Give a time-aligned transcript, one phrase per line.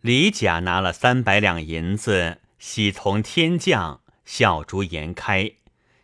[0.00, 5.52] 李甲拿了三百两银子，喜从天降，笑逐颜开，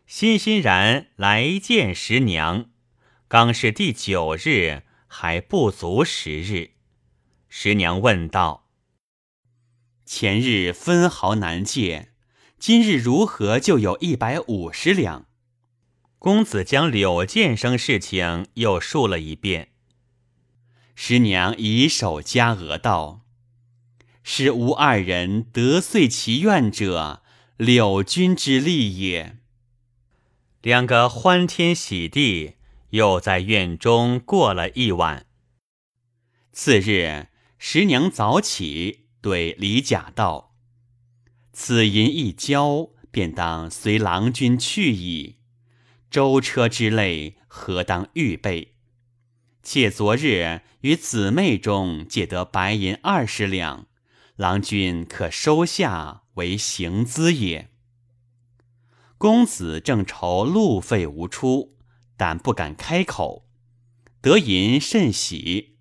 [0.06, 2.66] 欣欣然来见十娘。
[3.26, 6.72] 刚是第九日，还不足十日。
[7.48, 8.68] 十娘问道
[10.04, 12.10] ：“前日分毫难借，
[12.58, 15.24] 今日如何就有一百五十两？”
[16.20, 19.70] 公子将柳剑生事情又述了一遍。
[20.94, 23.22] 十娘以手加额道
[24.28, 27.22] ：“是吾二人得遂其愿者，
[27.56, 29.38] 柳君之力也。”
[30.60, 32.56] 两个欢天喜地。
[32.90, 35.26] 又在院中过了一晚。
[36.52, 37.26] 次日，
[37.58, 40.54] 十娘早起，对李甲道
[41.52, 45.36] ：“此银一交，便当随郎君去矣。
[46.08, 48.76] 舟车之类，何当预备？
[49.62, 53.88] 且昨日与姊妹中借得白银二十两，
[54.36, 57.70] 郎君可收下为行资也。”
[59.18, 61.76] 公子正愁路费无出。
[62.18, 63.46] 但不敢开口，
[64.22, 65.76] 得银甚喜。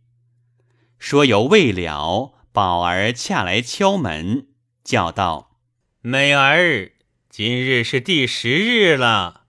[1.00, 4.50] 说犹未了，宝儿恰来敲门，
[4.84, 5.62] 叫道
[6.04, 6.92] ：“美儿，
[7.30, 9.46] 今日是第十日了。”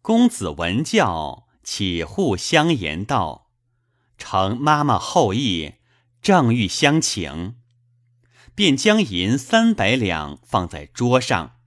[0.00, 3.50] 公子闻叫，起互相言道
[4.16, 5.74] ：“承妈妈厚意，
[6.22, 7.56] 正欲相请。”
[8.56, 11.58] 便将银三百两放在桌上。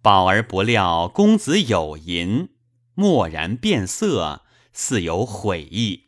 [0.00, 2.56] 宝儿不料公子有银。
[2.94, 6.04] 蓦然变色，似有悔意。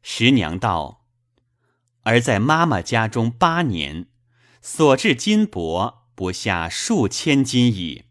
[0.00, 1.06] 十娘道
[2.04, 4.06] ：“儿在妈妈家中八年，
[4.60, 8.04] 所至金帛不下数千金矣。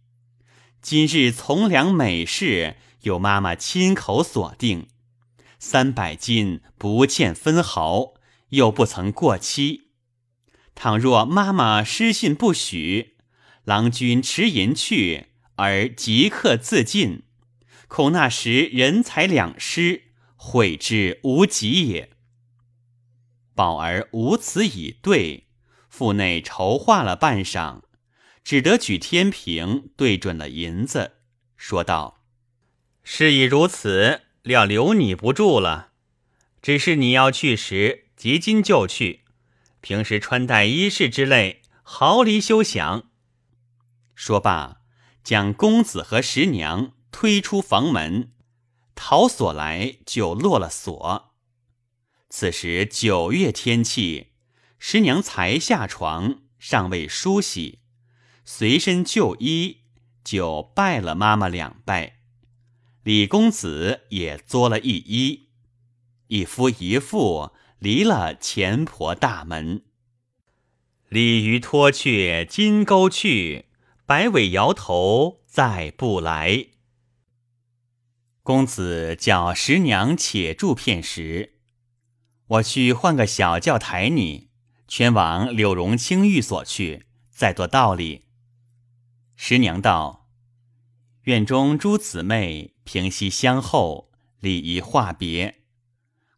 [0.82, 4.88] 今日从良美事，由妈妈亲口所定，
[5.58, 8.16] 三百金不欠分毫，
[8.50, 9.91] 又不曾过期。
[10.76, 13.16] 倘若妈妈失信不许，
[13.64, 17.24] 郎君持银去，而即刻自尽。”
[17.88, 20.04] 恐那时人财两失，
[20.38, 22.12] 悔之无及也。
[23.54, 25.48] 宝儿无此以对，
[25.90, 27.82] 腹内筹划了半晌，
[28.46, 31.18] 只得举天平对准了银子，
[31.58, 32.24] 说道
[33.04, 35.90] ：“事已如此，料留你不住了。
[36.62, 39.21] 只是你要去时，即今就去。
[39.82, 43.10] 平时穿戴衣饰之类，毫厘休想。”
[44.16, 44.82] 说罢，
[45.24, 46.94] 将公子和十娘。
[47.14, 48.32] 推出房门，
[48.96, 51.34] 逃锁来就落了锁。
[52.30, 54.28] 此时九月天气，
[54.80, 57.80] 十娘才下床，尚未梳洗，
[58.46, 59.82] 随身就衣，
[60.24, 62.22] 就拜了妈妈两拜。
[63.04, 65.48] 李公子也作了一揖，
[66.28, 69.82] 一夫一妇离了前婆大门。
[71.10, 73.66] 鲤鱼脱却金钩去，
[74.06, 76.68] 摆尾摇头再不来。
[78.44, 81.56] 公子叫十娘且住片时，
[82.46, 84.52] 我去换个小轿抬你，
[84.88, 88.26] 全往柳荣清寓所去，再做道理。
[89.36, 90.30] 十娘道
[91.26, 95.62] ：“院中诸姊妹平息相候，礼仪话别。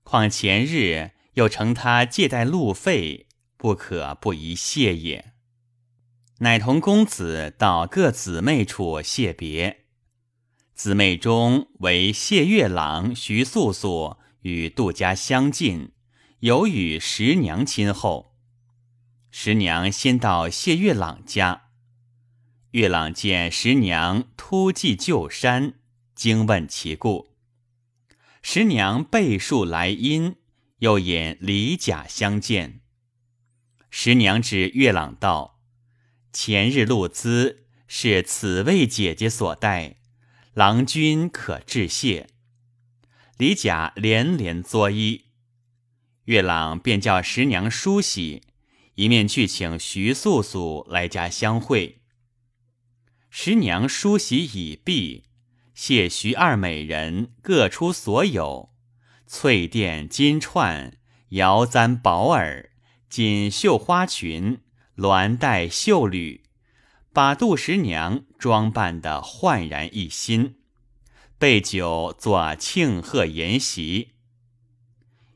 [0.03, 3.27] 况前日又承他借贷路费，
[3.57, 5.33] 不可不宜谢也。
[6.39, 9.81] 乃同公子到各姊妹处谢别。”
[10.75, 15.91] 姊妹中为谢月郎、徐素素与杜家相近，
[16.39, 18.35] 有与十娘亲厚。
[19.29, 21.69] 十娘先到谢月朗家，
[22.71, 25.75] 月朗见十娘突骑旧山，
[26.15, 27.29] 惊问其故。
[28.41, 30.35] 十娘背述来因，
[30.83, 32.81] 又引李甲相见。
[33.89, 35.61] 十娘指月朗道
[36.33, 39.99] ：“前日露资是此位姐姐所带。”
[40.53, 42.27] 郎君可致谢。
[43.37, 45.21] 李甲连连作揖，
[46.25, 48.43] 月朗便叫十娘梳洗，
[48.95, 52.01] 一面去请徐素素来家相会。
[53.29, 55.23] 十娘梳洗已毕，
[55.73, 58.72] 谢徐二美人各出所有：
[59.35, 60.95] 翠钿金串、
[61.29, 62.69] 瑶簪宝耳、
[63.09, 64.61] 锦绣花裙、
[64.97, 66.43] 鸾带绣履。
[67.11, 70.57] 把杜十娘装扮得焕然一新，
[71.39, 74.11] 备酒做庆贺筵席。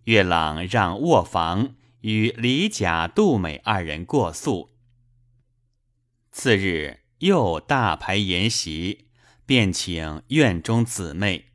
[0.03, 4.69] 月朗让卧房与李甲、杜美二人过宿。
[6.31, 9.07] 次日又大排筵席，
[9.47, 11.46] 便请院中姊妹，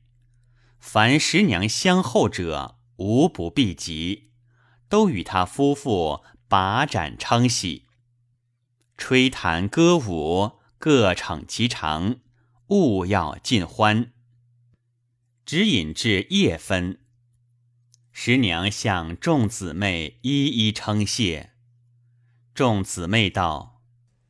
[0.82, 4.32] 凡十娘相候者，无不避及，
[4.88, 7.86] 都与他夫妇把盏称喜，
[8.98, 12.16] 吹弹歌舞，各逞其长，
[12.66, 14.12] 务要尽欢。
[15.46, 16.98] 只饮至夜分，
[18.10, 21.52] 十娘向众姊妹一一称谢。
[22.52, 23.80] 众姊妹道：“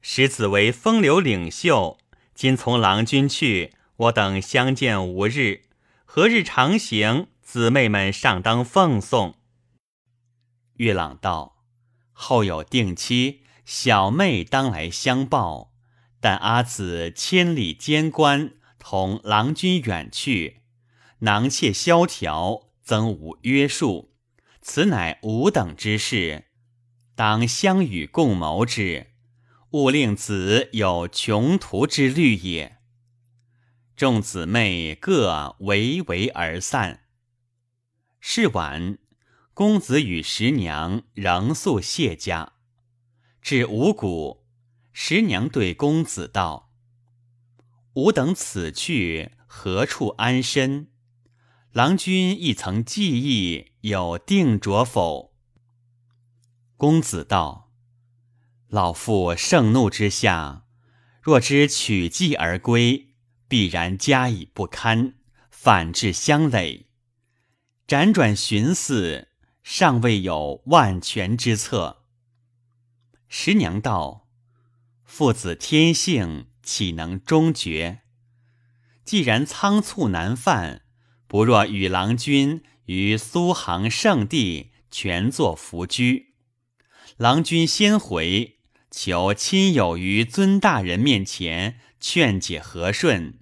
[0.02, 1.98] 使子为风流领袖，
[2.34, 5.62] 今从郎君去，我等相见无日，
[6.14, 7.28] 何日长行？
[7.40, 9.36] 姊妹们上当奉送。”
[10.76, 11.64] 月朗道
[12.12, 15.72] ：“后有定期，小妹当来相报。
[16.20, 20.60] 但阿姊千里监关，同郎君远去。”
[21.20, 24.12] 囊妾萧条，曾无约束，
[24.60, 26.44] 此乃吾等之事，
[27.14, 29.12] 当相与共谋之，
[29.70, 32.81] 勿令子有穷途之虑也。
[33.94, 37.04] 众姊妹各围围而散。
[38.20, 38.98] 是晚，
[39.54, 42.52] 公子与十娘仍宿谢家。
[43.40, 44.44] 至五谷，
[44.92, 46.72] 十娘对公子道
[47.94, 50.88] ：“吾等此去，何处安身？”
[51.72, 55.34] 郎君亦曾记忆，有定着否？
[56.76, 57.70] 公子道
[58.68, 60.66] ：“老父盛怒之下，
[61.20, 63.11] 若知取计而归，
[63.52, 65.12] 必然加以不堪，
[65.50, 66.86] 反致相累。
[67.86, 69.28] 辗转寻思，
[69.62, 72.04] 尚未有万全之策。”
[73.28, 74.26] 十娘道
[75.04, 78.00] ：“父子天性，岂能终绝？
[79.04, 80.80] 既然仓促难犯。”
[81.28, 86.34] 不若与郎君于苏杭圣地全作伏居，
[87.18, 88.60] 郎君先回，
[88.90, 93.38] 求亲友于尊大人面前劝解和顺，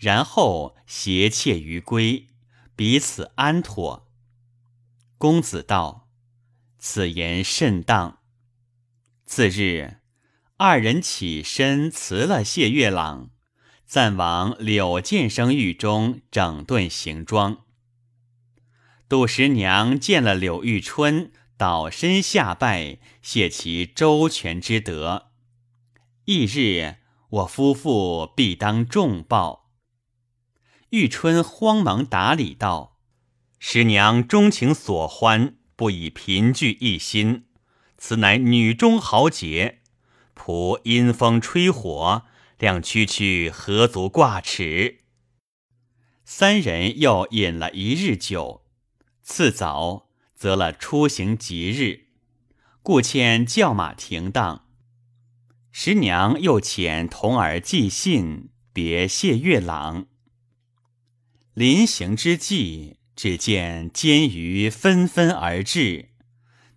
[0.00, 2.26] 然后携妾于归，
[2.74, 4.08] 彼此安妥。
[5.18, 6.08] 公子道
[6.80, 8.18] ：“此言甚当。”
[9.26, 9.98] 次日，
[10.56, 13.30] 二人起身辞了谢月朗。
[13.84, 17.64] 暂往柳见生狱中整顿行装。
[19.08, 25.32] 杜十娘见了柳玉春，倒身下拜，谢其周全之德。
[26.24, 26.98] 翌日，
[27.30, 29.59] 我夫妇必当重报。
[30.90, 32.98] 玉春慌忙打礼道
[33.58, 37.46] ：“十娘钟情所欢，不以贫聚一心，
[37.96, 39.80] 此乃女中豪杰。
[40.34, 42.24] 仆阴风吹火。”
[42.60, 44.98] 亮区区何足挂齿？
[46.26, 48.66] 三人又饮了一日酒，
[49.22, 52.08] 次早择了出行吉日，
[52.82, 54.66] 故遣叫马停当。
[55.72, 60.08] 十娘又遣童儿寄信，别谢月朗。
[61.60, 66.08] 临行之际，只见监鱼纷纷而至，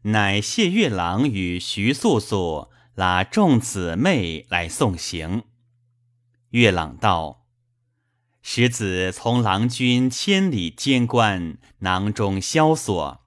[0.02, 5.44] 乃谢月朗与徐素素拉众姊妹来送行。
[6.50, 7.46] 月朗道
[8.44, 13.22] ：“使子从郎君千里监关，囊中萧索，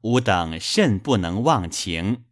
[0.00, 2.24] 吾等甚不能忘情。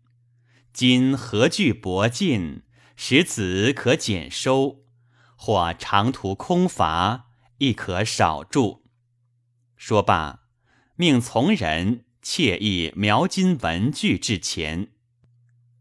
[0.72, 2.64] 今何惧薄尽，
[2.96, 4.80] 使子可减收；
[5.36, 7.25] 或长途空乏，
[7.58, 8.84] 亦可少住。”
[9.76, 10.44] 说罢，
[10.96, 14.92] 命从人窃意描金文具至前，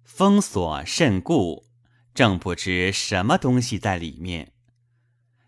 [0.04, 1.66] 封锁甚固。
[2.14, 4.54] 正不知什么东西在里面，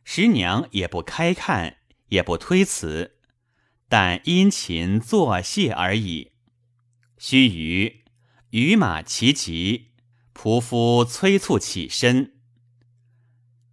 [0.04, 1.78] 十娘也不开看，
[2.10, 3.16] 也不推辞，
[3.88, 6.34] 但殷勤作谢而已。
[7.18, 8.02] 须臾，
[8.50, 9.92] 与马齐疾，
[10.34, 12.34] 仆夫催促起身。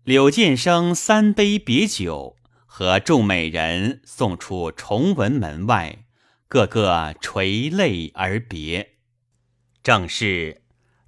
[0.04, 2.36] 柳剑生三杯别酒，
[2.76, 6.06] 和众美人送出崇文门外，
[6.48, 8.96] 个个垂泪而别。
[9.84, 10.62] 正是。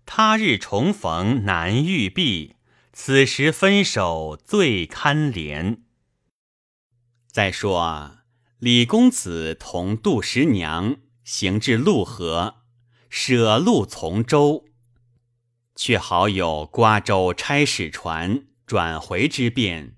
[0.04, 2.54] 他日重逢难遇避，
[2.92, 5.78] 此时分手最堪怜。
[7.26, 8.18] 再说啊
[8.60, 12.58] 李公子同杜十娘行至陆河，
[13.10, 14.66] 舍路从舟，
[15.74, 19.96] 却好有瓜州差使船转回之便，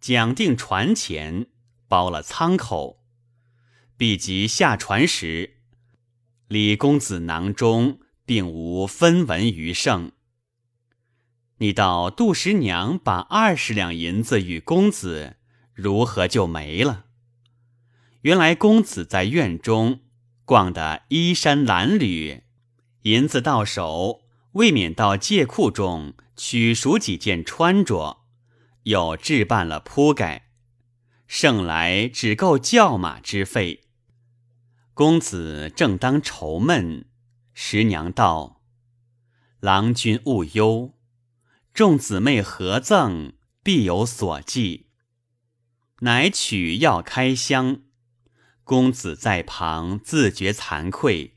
[0.00, 1.46] 讲定船前
[1.88, 3.02] 包了舱口，
[3.96, 5.58] 毕及下船时，
[6.48, 8.00] 李公子囊中。
[8.30, 10.12] 并无分文余剩。
[11.58, 15.34] 你道杜十娘把二十两银子与公子，
[15.74, 17.06] 如何就没了？
[18.20, 20.02] 原来公子在院中
[20.44, 22.42] 逛得衣衫褴褛，
[23.02, 24.20] 银子到手，
[24.52, 28.19] 未免到借库中取赎几件穿着，
[28.84, 30.50] 又置办了铺盖，
[31.26, 33.84] 剩来只够轿马之费。
[34.94, 37.06] 公子正当愁闷，
[37.54, 38.62] 十娘道
[39.60, 40.94] ：“郎君勿忧，
[41.72, 44.88] 众姊妹合赠，必有所寄。”
[46.02, 47.82] 乃取药开箱。
[48.64, 51.36] 公子在旁自觉惭愧，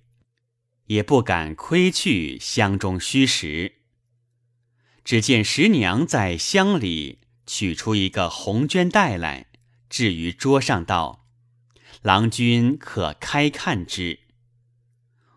[0.85, 3.79] 也不敢窥去箱中虚实。
[5.03, 9.47] 只见十娘在箱里取出一个红绢带来，
[9.89, 11.27] 置于桌上，道
[12.01, 14.19] ：“郎君可开看之。”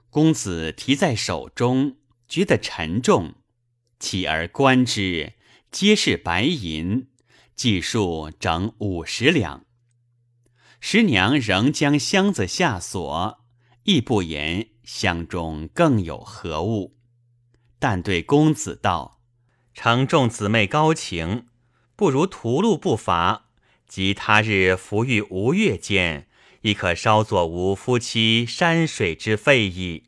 [0.08, 1.96] 公子提在手中，
[2.26, 3.34] 觉得沉重，
[3.98, 5.34] 起而观之，
[5.70, 7.08] 皆是白银，
[7.54, 9.66] 计数整五十两。
[10.80, 13.44] 十娘仍将箱子下锁，
[13.82, 16.96] 亦不言箱中更有何物，
[17.78, 19.20] 但对公子道
[19.75, 21.46] ：“承众姊妹高情，
[21.96, 23.46] 不如屠戮不伐，
[23.88, 26.28] 即他日伏遇吴越间，
[26.60, 30.04] 亦可稍作吾夫妻山水之费矣。”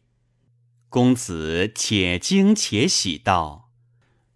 [0.90, 3.71] 公子且惊且喜道：“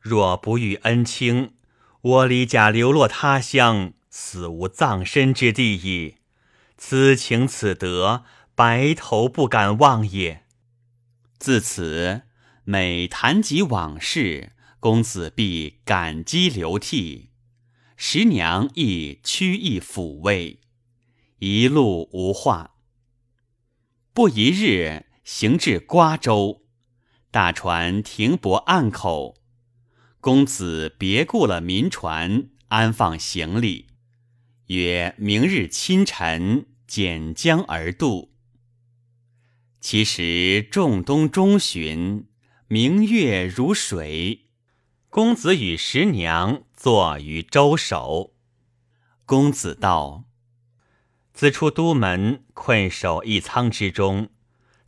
[0.00, 1.54] 若不遇恩卿，
[2.00, 6.16] 我李甲流落他乡，死无葬身之地矣。”
[6.76, 10.42] 此情此德，白头不敢忘也。
[11.38, 12.22] 自此，
[12.64, 17.30] 每谈及往事，公子必感激流涕，
[17.96, 20.60] 十娘亦屈意抚慰，
[21.38, 22.74] 一路无话。
[24.12, 26.62] 不一日，行至瓜州，
[27.30, 29.36] 大船停泊岸口，
[30.20, 33.88] 公子别雇了民船，安放行李，
[34.66, 38.34] 曰：“明日清晨。”简江而渡。
[39.80, 42.26] 其实仲冬中旬，
[42.68, 44.50] 明月如水。
[45.08, 48.32] 公子与十娘坐于舟首。
[49.24, 50.24] 公子道
[51.32, 54.30] ：“自出都门，困守一仓之中，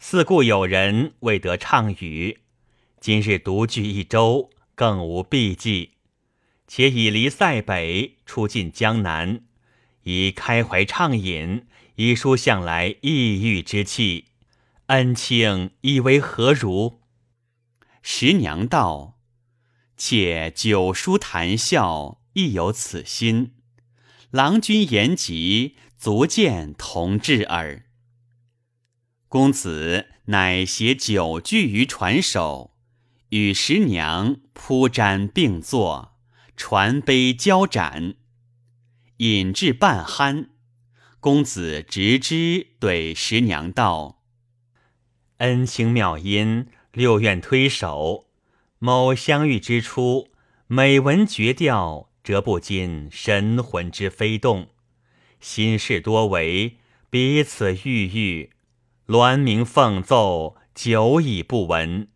[0.00, 2.40] 四顾有人，未得畅语。
[2.98, 5.92] 今日独居一舟，更无避忌。
[6.66, 9.44] 且已离塞北，出进江南，
[10.02, 14.24] 以开怀畅饮。”一书向来抑郁之气，
[14.86, 16.98] 恩卿以为何如？
[18.02, 19.13] 十娘道
[19.96, 23.54] ：“且酒书谈笑，亦有此心。
[24.30, 27.84] 郎君言及，足见同志耳。”
[29.28, 32.76] 公子乃携酒具于船首，
[33.30, 36.16] 与十娘铺毡并坐，
[36.56, 38.14] 船杯交盏，
[39.18, 40.48] 饮至半酣。
[41.18, 44.22] 公子直之对十娘道
[45.38, 48.28] ：“恩情妙音，六院推手。
[48.78, 50.28] 某相遇之初，
[50.66, 54.68] 每闻绝调，则不禁神魂之飞动，
[55.40, 56.78] 心事多为
[57.08, 58.50] 彼此郁郁，
[59.06, 62.08] 鸾鸣凤奏，久已不闻。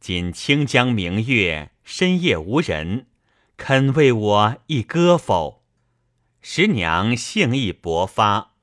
[0.00, 3.06] 今清江明月，深夜无人，
[3.56, 5.64] 肯为我一歌否？”
[6.40, 8.54] 十娘性意勃发，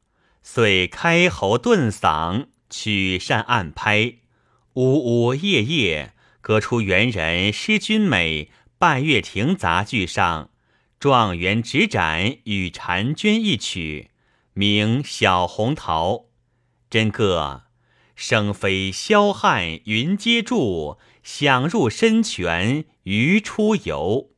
[0.42, 4.16] 遂开喉顿嗓，曲扇暗拍，
[4.74, 6.15] 呜呜咽咽，
[6.46, 10.52] 歌出元人诗君美拜月亭杂剧上
[11.00, 14.12] 状元执盏与婵娟一曲，
[14.54, 16.12] 名《小红桃》。
[16.88, 17.64] 真个
[18.16, 24.30] 生飞霄汉云接住，响入深泉鱼出游。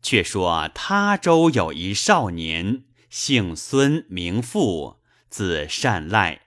[0.00, 4.96] 却说他州有一少年，姓孙，名富，
[5.28, 6.46] 字善赖，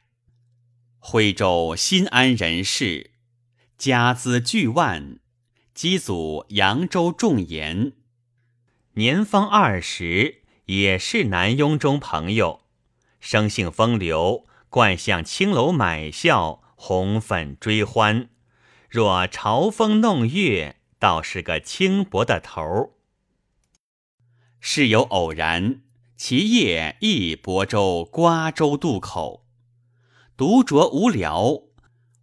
[0.98, 3.12] 徽州新安人士，
[3.78, 5.20] 家资巨万，
[5.76, 7.94] 基祖扬州仲言，
[8.94, 12.62] 年方二十，也是南雍中朋友，
[13.20, 18.30] 生性风流，惯向青楼买笑，红粉追欢。
[18.90, 22.90] 若嘲风弄月，倒是个轻薄的头儿。
[24.60, 25.82] 事有偶然，
[26.18, 29.46] 其夜亦亳州瓜州渡口，
[30.36, 31.67] 独酌无聊，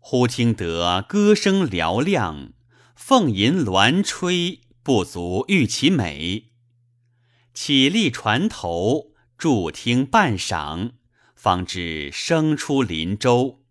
[0.06, 2.52] 忽听得歌声嘹亮，
[2.94, 6.50] 凤吟鸾吹，不足喻其美。
[7.54, 10.92] 起立船头，驻听半晌，
[11.34, 13.64] 方知声出林州。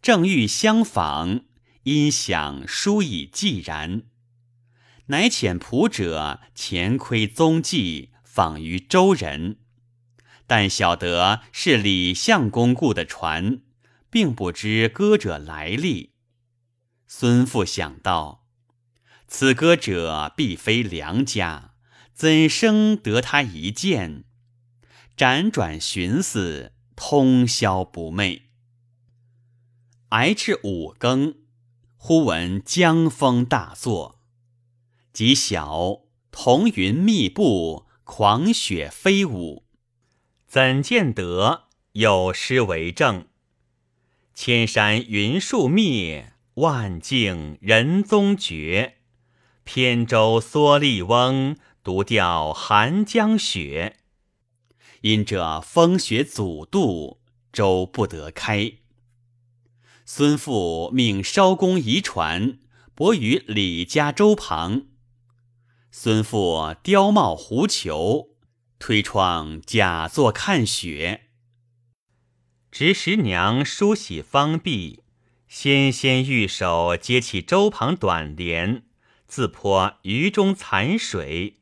[0.00, 1.40] 正欲相访，
[1.82, 4.04] 因想书已寂然。
[5.06, 9.58] 乃遣仆者前窥踪迹，访于周人，
[10.46, 13.62] 但晓得是李相公雇的船，
[14.16, 16.14] 并不知歌者来历。
[17.06, 18.46] 孙父想到，
[19.28, 21.74] 此歌者必非良家，
[22.14, 24.24] 怎生得他一见？
[25.18, 28.44] 辗转寻思，通宵不寐。
[30.08, 31.34] 挨至五更，
[31.98, 34.22] 忽闻江风大作，
[35.12, 39.66] 即晓彤云密布，狂雪飞舞。
[40.46, 43.26] 怎见得有诗为证？
[44.36, 48.98] 千山云树灭，万径人踪绝。
[49.64, 53.96] 扁舟蓑笠翁，独钓寒江雪。
[55.00, 58.72] 因这风雪阻渡，舟不得开。
[60.04, 62.58] 孙父命艄公移船，
[62.94, 64.82] 泊于李家洲旁。
[65.90, 68.36] 孙父貂帽狐裘，
[68.78, 71.25] 推窗假作看雪。
[72.78, 75.00] 执十娘梳洗方毕，
[75.48, 78.82] 纤纤玉手接起舟旁短帘，
[79.26, 81.54] 自泼鱼中残水，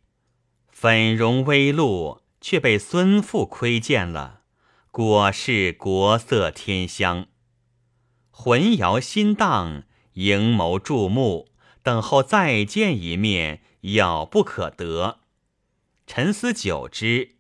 [0.73, 4.41] 粉容微露，却被孙父窥见了，
[4.91, 7.29] 果是国色天香。
[8.33, 11.47] 魂摇心荡，盈眸注目，
[11.85, 15.21] 等候再见一面，遥不可得。
[16.09, 17.34] 沉思久之，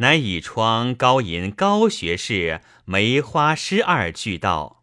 [0.00, 4.82] 乃倚窗高吟高学士梅花诗二句道：“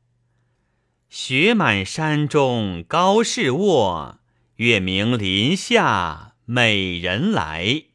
[1.09, 4.19] 雪满山中高士卧，
[4.57, 7.85] 月明林下美人来。”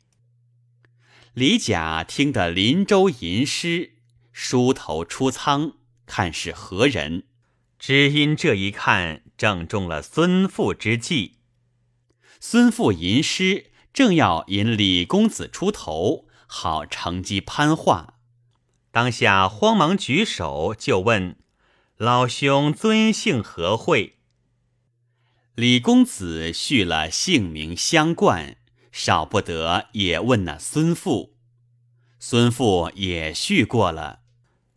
[1.32, 3.92] 李甲听得林州吟诗，
[4.32, 5.74] 梳头出舱，
[6.04, 7.28] 看是何人。
[7.78, 11.36] 只因这一看，正中了孙父之计。
[12.40, 18.18] 孙父吟诗，正要引李公子出头，好乘机攀话。
[18.90, 21.38] 当下慌忙举手就问
[21.96, 24.18] ：“老兄尊姓何讳？”
[25.56, 28.58] 李公子续了姓名相冠，
[28.92, 31.34] 少不得也问那孙父。
[32.20, 34.20] 孙父也续过了，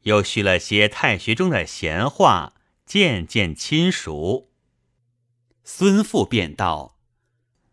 [0.03, 2.53] 又续了些太学中的闲话。
[2.85, 4.51] 渐渐亲熟，
[5.63, 6.99] 孙父便道：“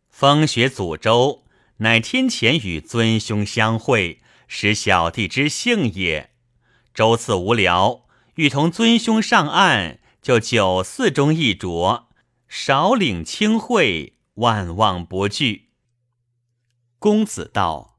[0.09, 1.42] 风雪祖州，
[1.79, 6.31] 乃天前与尊兄相会，使小弟之幸也。
[6.95, 12.05] 周次无聊，欲同尊兄上岸，就酒肆中一酌，
[12.49, 15.71] 少领清惠，万望不惧。”
[16.99, 17.99] 公子道：“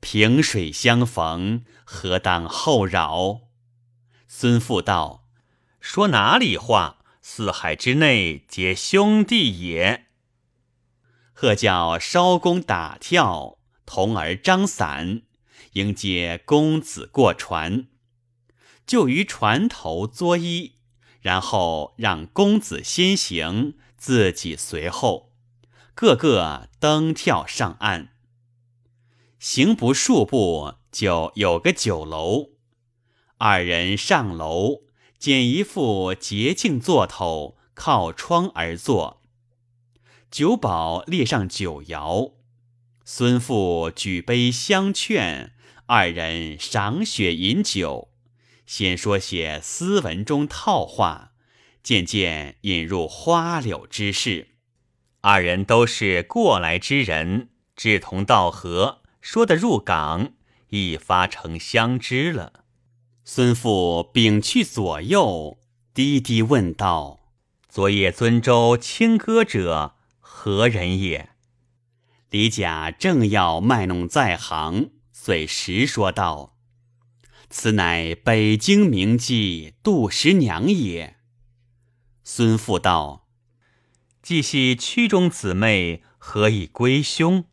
[0.00, 3.40] 萍水相逢，何当后扰？”
[4.28, 5.24] 孙父道。
[5.80, 6.98] 说哪里话？
[7.22, 10.05] 四海之内皆兄弟也。
[11.38, 15.20] 贺叫烧弓打跳，童儿张伞，
[15.74, 17.88] 迎接公子过船，
[18.86, 20.72] 就于船头作揖，
[21.20, 25.34] 然后让公子先行，自己随后，
[25.94, 28.14] 个个登跳上岸。
[29.38, 32.52] 行不数步，就有个酒楼，
[33.36, 34.86] 二人上楼。
[35.18, 39.15] 捡一副洁净座头，靠窗而坐。
[40.30, 42.32] 酒保列上酒肴，
[43.04, 45.52] 孙父举杯相劝，
[45.86, 48.08] 二人赏雪饮酒。
[48.66, 51.32] 先说些斯文中套话，
[51.82, 54.48] 渐渐引入花柳之事。
[55.20, 60.32] 二人都是过来之人，志同道合，说得入港，
[60.70, 62.64] 一发成相知了。
[63.24, 65.58] 孙父屏去左右，
[65.94, 67.20] 低低问道
[67.68, 69.95] ：“昨夜尊舟轻歌者
[70.46, 71.30] 何人也？”
[72.30, 76.56] 李甲正要卖弄在行，遂实说道
[77.50, 81.16] ：“此乃北京名妓杜十娘也。”
[82.22, 83.26] 孙父道
[84.22, 87.46] ：“既系曲中姊妹，何以归兄？”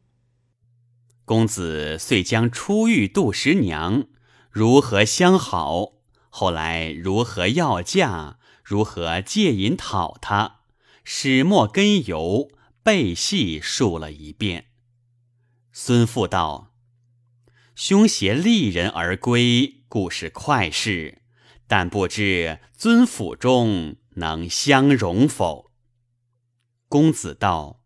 [1.25, 4.05] 公子遂将初遇杜十娘。
[4.51, 5.93] 如何相好？
[6.29, 8.37] 后来如何要嫁？
[8.63, 10.59] 如何借银讨他？
[11.03, 12.49] 始末根由，
[12.83, 14.67] 背细述了一遍。
[15.71, 16.75] 孙父道
[17.73, 21.23] ：“兄携丽人而归，固是快事，
[21.65, 25.71] 但不知尊府中能相容否？”
[26.87, 27.81] 公子道：“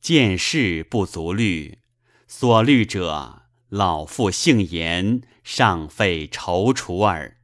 [0.00, 1.78] 见事不足虑，
[2.26, 3.38] 所虑者。”
[3.72, 7.38] 老父姓严，尚费踌躇耳。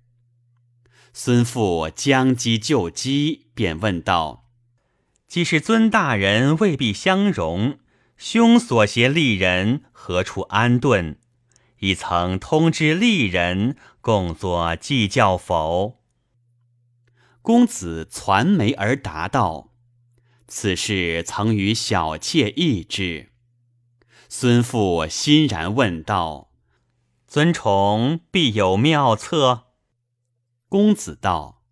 [1.14, 4.48] 孙父将机就机，便问道
[5.29, 7.79] ：“既是尊大人未必相容，
[8.17, 11.19] 兄所携丽人何处安顿？
[11.81, 15.99] 亦曾通知丽人共作计较否？”
[17.43, 19.71] 公子攒眉而答道
[20.49, 23.31] ：“此事曾与小妾议之。”
[24.31, 26.51] 孙父欣然问道
[27.29, 29.67] ：“尊崇必有妙策？”
[30.69, 31.62] 公子道：“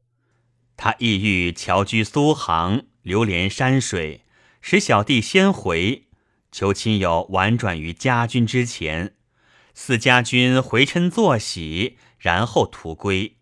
[0.77, 4.23] 他意欲侨居苏杭，流连山水，
[4.61, 6.09] 使小弟先回，
[6.51, 9.15] 求亲友婉转于家君之前，
[9.75, 13.37] 似家君回嗔作喜，然后图归。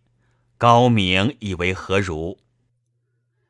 [0.59, 2.41] 高明以为何如？”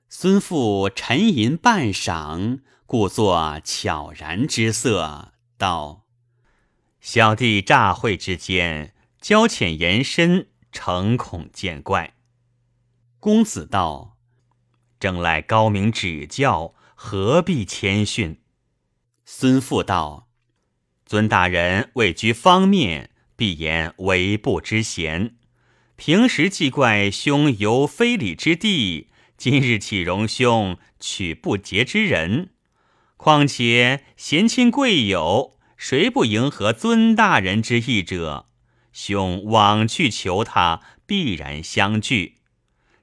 [0.08, 6.04] 孙父沉吟半晌，故作悄然之色，道
[7.02, 12.14] ：“小弟乍会之间，交浅言深，诚恐见怪。”
[13.18, 14.13] 公子道
[15.04, 18.38] ：“正赖高明指教，何必谦逊？”
[19.26, 20.30] 孙父道
[21.04, 25.36] ：“尊大人位居方面，必言为不知贤。
[25.96, 32.54] 平时既怪兄游非礼之地。”今日岂容兄娶不洁之人，
[33.18, 38.48] 况且贤亲贵友，谁不迎合尊大人之意者？
[38.90, 42.36] 兄往去求他，必然相聚。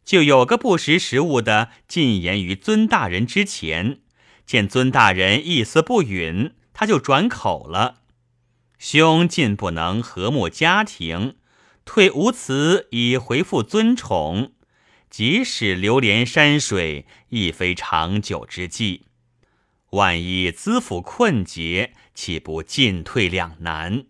[0.04, 4.00] 就有个不识时务的进言于尊大人之前，
[4.46, 8.02] 见尊大人意思不允，他就转口了。
[8.78, 11.36] 兄进不能和睦家庭，
[11.86, 14.54] 退无辞以回复尊宠。
[15.10, 19.08] 即使流连山水，亦非长久之计。
[19.92, 24.06] 万一资府困竭，岂不进退两难？